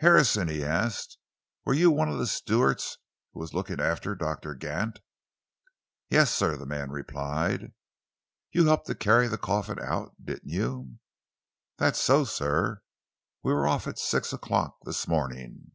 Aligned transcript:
"Harrison," 0.00 0.48
he 0.48 0.64
asked, 0.64 1.18
"were 1.66 1.74
you 1.74 1.90
one 1.90 2.08
of 2.08 2.16
the 2.16 2.26
stewards 2.26 2.96
who 3.34 3.40
was 3.40 3.52
looking 3.52 3.80
after 3.82 4.14
Doctor 4.14 4.54
Gant?" 4.54 5.00
"Yes, 6.08 6.34
sir," 6.34 6.56
the 6.56 6.64
man 6.64 6.88
replied. 6.88 7.74
"You 8.50 8.64
helped 8.64 8.86
to 8.86 8.94
carry 8.94 9.28
the 9.28 9.36
coffin 9.36 9.78
out, 9.78 10.14
didn't 10.24 10.48
you?" 10.48 11.00
"That's 11.76 12.00
so, 12.00 12.24
sir. 12.24 12.80
We 13.42 13.52
were 13.52 13.68
off 13.68 13.86
at 13.86 13.98
six 13.98 14.32
o'clock 14.32 14.78
this 14.86 15.06
morning." 15.06 15.70